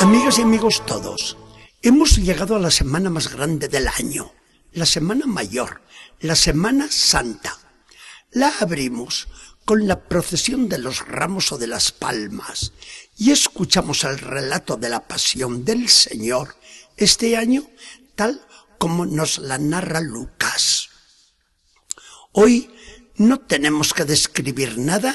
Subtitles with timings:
[0.00, 1.36] Amigas y amigos todos,
[1.82, 4.32] hemos llegado a la semana más grande del año,
[4.72, 5.82] la Semana Mayor,
[6.20, 7.58] la Semana Santa.
[8.30, 9.28] La abrimos
[9.64, 12.72] con la procesión de los ramos o de las palmas
[13.16, 16.56] y escuchamos el relato de la pasión del Señor
[16.96, 17.64] este año
[18.14, 18.40] tal
[18.78, 20.90] como nos la narra Lucas.
[22.32, 22.70] Hoy
[23.16, 25.14] no tenemos que describir nada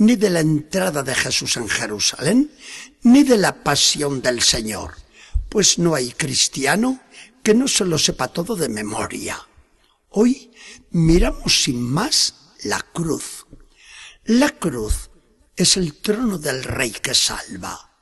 [0.00, 2.50] ni de la entrada de Jesús en Jerusalén,
[3.02, 4.94] ni de la pasión del Señor,
[5.50, 7.02] pues no hay cristiano
[7.42, 9.38] que no se lo sepa todo de memoria.
[10.08, 10.52] Hoy
[10.90, 13.46] miramos sin más la cruz.
[14.24, 15.10] La cruz
[15.54, 17.98] es el trono del rey que salva.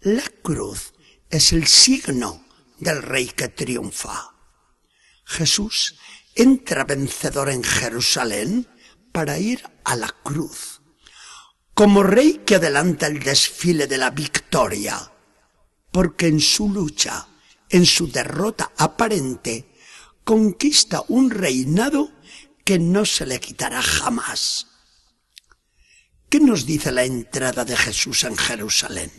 [0.00, 0.94] La cruz
[1.30, 2.44] es el signo
[2.80, 4.34] del rey que triunfa.
[5.24, 5.94] Jesús
[6.34, 8.66] entra vencedor en Jerusalén
[9.12, 10.80] para ir a la cruz,
[11.76, 15.12] como rey que adelanta el desfile de la victoria,
[15.92, 17.28] porque en su lucha,
[17.68, 19.74] en su derrota aparente,
[20.24, 22.12] conquista un reinado
[22.64, 24.68] que no se le quitará jamás.
[26.30, 29.12] ¿Qué nos dice la entrada de Jesús en Jerusalén?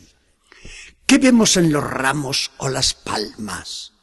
[1.05, 3.93] ¿Qué vemos en los ramos o las palmas?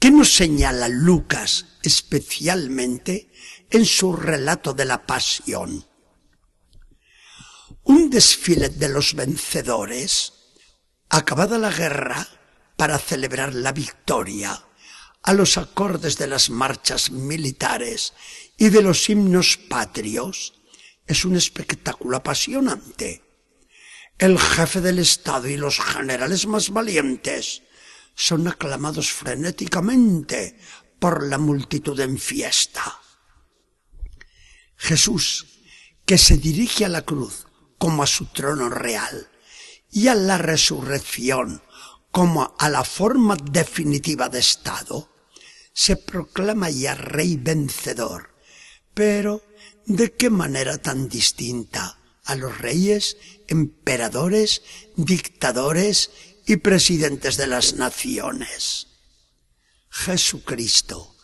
[0.00, 3.30] ¿Qué nos señala Lucas especialmente
[3.70, 5.86] en su relato de la pasión?
[7.88, 10.32] Un desfile de los vencedores,
[11.08, 12.26] acabada la guerra,
[12.76, 14.64] para celebrar la victoria,
[15.22, 18.12] a los acordes de las marchas militares
[18.56, 20.54] y de los himnos patrios,
[21.04, 23.28] es un espectáculo apasionante
[24.18, 27.62] el jefe del Estado y los generales más valientes
[28.14, 30.58] son aclamados frenéticamente
[30.98, 33.00] por la multitud en fiesta.
[34.76, 35.46] Jesús,
[36.04, 37.46] que se dirige a la cruz
[37.78, 39.28] como a su trono real
[39.90, 41.62] y a la resurrección
[42.10, 45.08] como a la forma definitiva de Estado,
[45.72, 48.34] se proclama ya rey vencedor.
[48.94, 49.42] Pero,
[49.86, 51.98] ¿de qué manera tan distinta?
[52.28, 53.16] a los reyes,
[53.48, 54.62] emperadores,
[54.96, 56.10] dictadores
[56.46, 58.88] y presidentes de las naciones.
[59.88, 61.16] Jesucristo,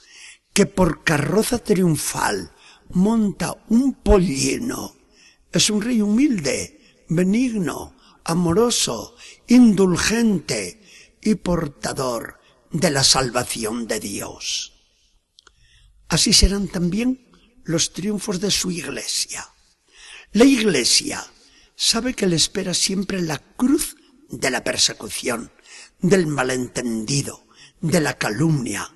[0.55, 2.53] que por carroza triunfal
[2.89, 4.97] monta un pollino,
[5.55, 9.17] es un rey humilde, benigno, amoroso,
[9.47, 10.83] indulgente
[11.23, 14.73] y portador de la salvación de Dios.
[16.09, 17.31] Así serán también
[17.63, 19.49] los triunfos de su iglesia.
[20.33, 21.25] La Iglesia
[21.77, 23.97] sabe que le espera siempre la cruz
[24.29, 25.53] de la persecución,
[26.01, 27.47] del malentendido,
[27.81, 28.93] de la calumnia,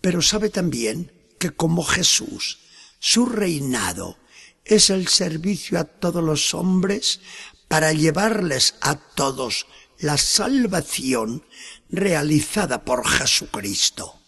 [0.00, 2.58] pero sabe también que como Jesús,
[3.00, 4.18] su reinado
[4.66, 7.20] es el servicio a todos los hombres
[7.68, 9.66] para llevarles a todos
[9.98, 11.44] la salvación
[11.88, 14.20] realizada por Jesucristo.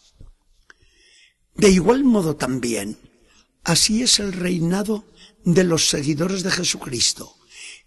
[1.55, 2.99] De igual modo también,
[3.65, 5.05] así es el reinado
[5.45, 7.37] de los seguidores de Jesucristo,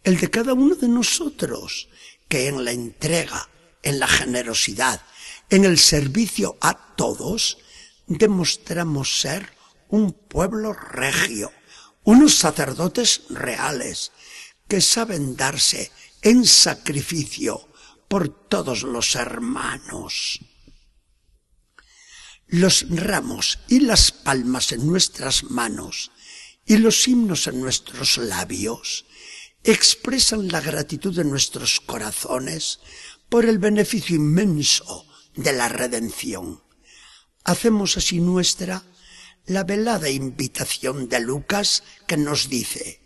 [0.03, 1.87] el de cada uno de nosotros,
[2.27, 3.49] que en la entrega,
[3.81, 5.01] en la generosidad,
[5.49, 7.57] en el servicio a todos,
[8.07, 9.53] demostramos ser
[9.89, 11.51] un pueblo regio,
[12.03, 14.11] unos sacerdotes reales,
[14.67, 15.91] que saben darse
[16.21, 17.67] en sacrificio
[18.07, 20.39] por todos los hermanos.
[22.47, 26.11] Los ramos y las palmas en nuestras manos
[26.65, 29.05] y los himnos en nuestros labios
[29.63, 32.79] expresan la gratitud de nuestros corazones
[33.29, 36.61] por el beneficio inmenso de la redención.
[37.43, 38.83] Hacemos así nuestra
[39.45, 43.01] la velada invitación de Lucas que nos dice,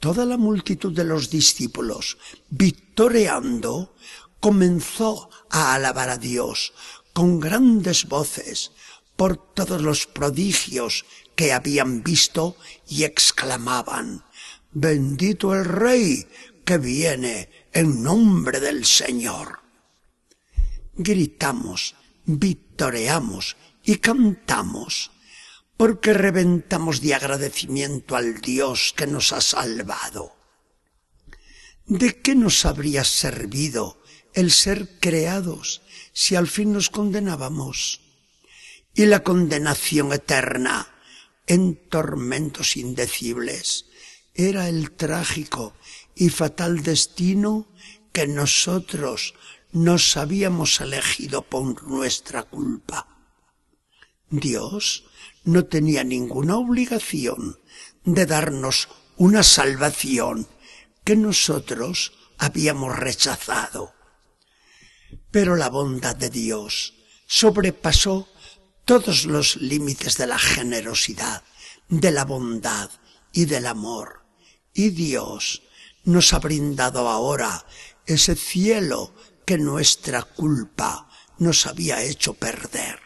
[0.00, 3.94] toda la multitud de los discípulos, victoreando,
[4.40, 6.72] comenzó a alabar a Dios
[7.12, 8.72] con grandes voces
[9.16, 11.04] por todos los prodigios
[11.34, 12.56] que habían visto
[12.88, 14.24] y exclamaban,
[14.72, 16.26] bendito el Rey
[16.64, 19.60] que viene en nombre del Señor.
[20.94, 21.94] Gritamos,
[22.24, 25.10] victoreamos y cantamos,
[25.76, 30.34] porque reventamos de agradecimiento al Dios que nos ha salvado.
[31.86, 34.02] ¿De qué nos habría servido
[34.32, 35.82] el ser creados
[36.12, 38.00] si al fin nos condenábamos?
[38.94, 40.88] Y la condenación eterna
[41.46, 43.86] en tormentos indecibles.
[44.34, 45.74] Era el trágico
[46.14, 47.68] y fatal destino
[48.12, 49.34] que nosotros
[49.72, 53.15] nos habíamos elegido por nuestra culpa.
[54.30, 55.04] Dios
[55.44, 57.60] no tenía ninguna obligación
[58.04, 60.48] de darnos una salvación
[61.04, 63.94] que nosotros habíamos rechazado.
[65.30, 66.94] Pero la bondad de Dios
[67.26, 68.28] sobrepasó
[68.84, 71.42] todos los límites de la generosidad,
[71.88, 72.90] de la bondad
[73.32, 74.24] y del amor.
[74.74, 75.62] Y Dios
[76.04, 77.64] nos ha brindado ahora
[78.06, 79.14] ese cielo
[79.44, 81.08] que nuestra culpa
[81.38, 83.05] nos había hecho perder.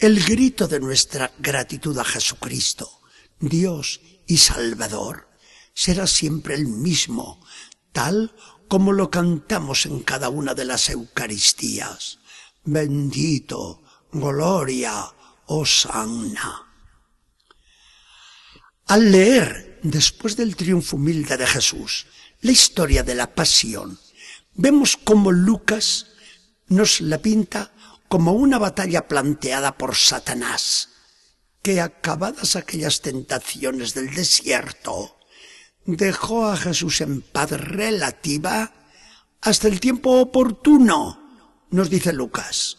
[0.00, 3.02] El grito de nuestra gratitud a Jesucristo,
[3.38, 5.28] Dios y Salvador,
[5.74, 7.44] será siempre el mismo,
[7.92, 8.34] tal
[8.66, 12.18] como lo cantamos en cada una de las Eucaristías.
[12.64, 15.04] Bendito, gloria,
[15.44, 16.66] Hosanna.
[18.86, 22.06] Al leer, después del triunfo humilde de Jesús,
[22.40, 23.98] la historia de la pasión,
[24.54, 26.06] vemos cómo Lucas
[26.68, 27.74] nos la pinta
[28.10, 30.88] como una batalla planteada por Satanás,
[31.62, 35.16] que acabadas aquellas tentaciones del desierto,
[35.86, 38.74] dejó a Jesús en paz relativa
[39.40, 41.22] hasta el tiempo oportuno,
[41.70, 42.78] nos dice Lucas.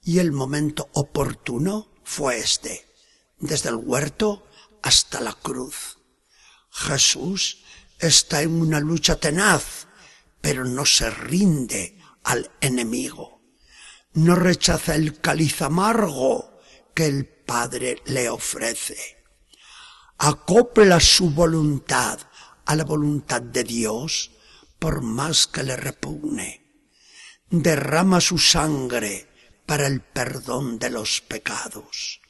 [0.00, 2.86] Y el momento oportuno fue este,
[3.40, 4.46] desde el huerto
[4.80, 5.98] hasta la cruz.
[6.70, 7.64] Jesús
[7.98, 9.88] está en una lucha tenaz,
[10.40, 13.31] pero no se rinde al enemigo.
[14.14, 16.60] No rechaza el cáliz amargo
[16.94, 19.24] que el Padre le ofrece.
[20.18, 22.18] Acopla su voluntad
[22.66, 24.30] a la voluntad de Dios
[24.78, 26.66] por más que le repugne.
[27.50, 29.28] Derrama su sangre
[29.66, 32.20] para el perdón de los pecados.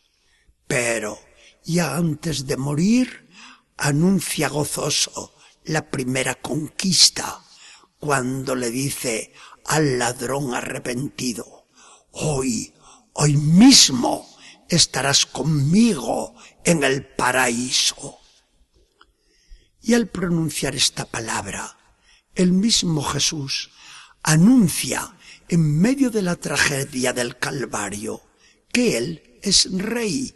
[0.66, 1.18] Pero
[1.64, 3.28] ya antes de morir,
[3.76, 5.34] anuncia gozoso
[5.64, 7.40] la primera conquista
[7.98, 9.32] cuando le dice
[9.66, 11.61] al ladrón arrepentido,
[12.12, 12.72] hoy,
[13.14, 14.28] hoy mismo
[14.68, 18.18] estarás conmigo en el paraíso.
[19.80, 21.76] Y al pronunciar esta palabra,
[22.34, 23.70] el mismo Jesús
[24.22, 25.14] anuncia
[25.48, 28.22] en medio de la tragedia del Calvario
[28.72, 30.34] que Él es rey,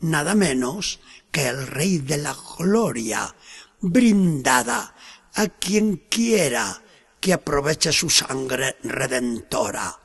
[0.00, 1.00] nada menos
[1.30, 3.34] que el rey de la gloria,
[3.80, 4.94] brindada
[5.34, 6.82] a quien quiera
[7.20, 9.98] que aproveche su sangre redentora,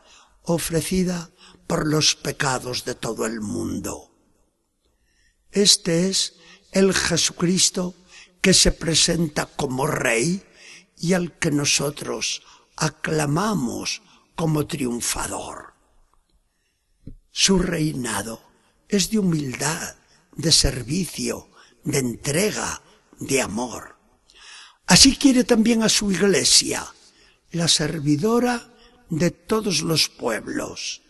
[0.53, 1.31] ofrecida
[1.67, 4.11] por los pecados de todo el mundo.
[5.51, 6.35] Este es
[6.71, 7.95] el Jesucristo
[8.41, 10.43] que se presenta como Rey
[10.97, 12.41] y al que nosotros
[12.75, 14.01] aclamamos
[14.35, 15.73] como triunfador.
[17.31, 18.41] Su reinado
[18.87, 19.95] es de humildad,
[20.35, 21.49] de servicio,
[21.83, 22.81] de entrega,
[23.19, 23.97] de amor.
[24.87, 26.87] Así quiere también a su iglesia,
[27.51, 28.68] la servidora
[29.09, 31.01] de todos los pueblos.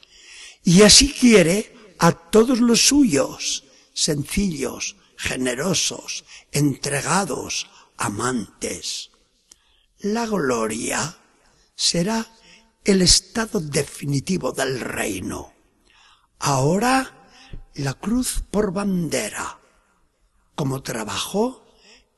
[0.63, 7.67] Y así quiere a todos los suyos, sencillos, generosos, entregados,
[7.97, 9.11] amantes.
[9.99, 11.17] La gloria
[11.75, 12.25] será
[12.85, 15.53] el estado definitivo del reino.
[16.39, 17.29] Ahora
[17.75, 19.59] la cruz por bandera,
[20.55, 21.65] como trabajo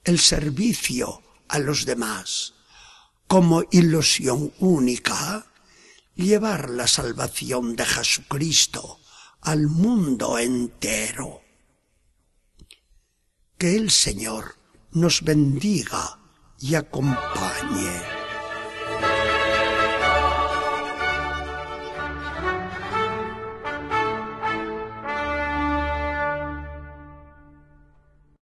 [0.03, 2.53] el servicio a los demás,
[3.27, 5.50] como ilusión única
[6.15, 8.99] llevar la salvación de Jesucristo
[9.41, 11.41] al mundo entero.
[13.57, 14.55] Que el Señor
[14.91, 16.19] nos bendiga
[16.59, 18.20] y acompañe.